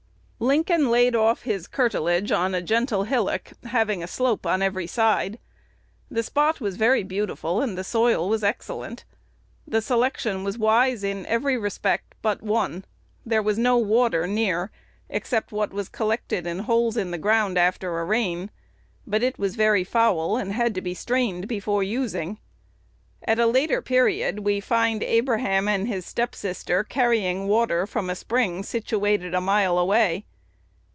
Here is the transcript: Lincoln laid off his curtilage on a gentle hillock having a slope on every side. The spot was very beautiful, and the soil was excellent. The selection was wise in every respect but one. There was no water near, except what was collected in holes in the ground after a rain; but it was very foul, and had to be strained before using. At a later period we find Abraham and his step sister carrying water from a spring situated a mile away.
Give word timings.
Lincoln 0.43 0.89
laid 0.89 1.15
off 1.15 1.43
his 1.43 1.67
curtilage 1.67 2.31
on 2.31 2.55
a 2.55 2.63
gentle 2.63 3.03
hillock 3.03 3.51
having 3.65 4.01
a 4.01 4.07
slope 4.07 4.47
on 4.47 4.63
every 4.63 4.87
side. 4.87 5.37
The 6.09 6.23
spot 6.23 6.59
was 6.59 6.77
very 6.77 7.03
beautiful, 7.03 7.61
and 7.61 7.77
the 7.77 7.83
soil 7.83 8.27
was 8.27 8.43
excellent. 8.43 9.05
The 9.67 9.83
selection 9.83 10.43
was 10.43 10.57
wise 10.57 11.03
in 11.03 11.27
every 11.27 11.57
respect 11.59 12.15
but 12.23 12.41
one. 12.41 12.85
There 13.23 13.43
was 13.43 13.59
no 13.59 13.77
water 13.77 14.25
near, 14.25 14.71
except 15.09 15.51
what 15.51 15.71
was 15.73 15.87
collected 15.89 16.47
in 16.47 16.57
holes 16.61 16.97
in 16.97 17.11
the 17.11 17.19
ground 17.19 17.55
after 17.59 17.99
a 17.99 18.03
rain; 18.05 18.49
but 19.05 19.21
it 19.21 19.37
was 19.37 19.53
very 19.55 19.83
foul, 19.83 20.37
and 20.37 20.53
had 20.53 20.73
to 20.73 20.81
be 20.81 20.95
strained 20.95 21.47
before 21.47 21.83
using. 21.83 22.39
At 23.27 23.37
a 23.37 23.45
later 23.45 23.79
period 23.79 24.39
we 24.39 24.59
find 24.59 25.03
Abraham 25.03 25.67
and 25.67 25.87
his 25.87 26.03
step 26.03 26.33
sister 26.33 26.83
carrying 26.83 27.47
water 27.47 27.85
from 27.85 28.09
a 28.09 28.15
spring 28.15 28.63
situated 28.63 29.35
a 29.35 29.39
mile 29.41 29.77
away. 29.77 30.25